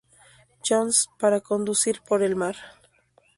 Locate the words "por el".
2.01-2.35